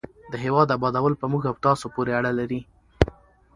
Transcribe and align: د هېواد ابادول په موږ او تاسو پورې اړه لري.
د 0.31 0.33
هېواد 0.43 0.67
ابادول 0.77 1.13
په 1.21 1.25
موږ 1.31 1.43
او 1.49 1.55
تاسو 1.65 1.85
پورې 1.95 2.11
اړه 2.19 2.31
لري. 2.39 2.59